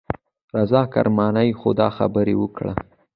رضا 0.57 0.81
کرماني 0.93 1.49
خو 1.59 1.69
دا 1.79 1.87
خبره 1.97 2.33
وکړه. 2.41 2.73